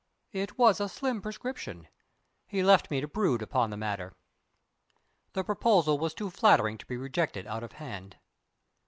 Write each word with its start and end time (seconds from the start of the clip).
It 0.31 0.57
was 0.57 0.81
a 0.81 0.89
slim 0.89 1.21
prescription. 1.21 1.87
He 2.47 2.63
left 2.63 2.89
me 2.89 3.01
to 3.01 3.07
brood 3.07 3.43
upon 3.43 3.69
the 3.69 3.77
matter. 3.77 4.15
The 5.33 5.43
proposal 5.43 5.99
was 5.99 6.15
too 6.15 6.31
flattering 6.31 6.79
to 6.79 6.87
be 6.87 6.97
rejected 6.97 7.45
out 7.45 7.61
of 7.61 7.73
hand. 7.73 8.17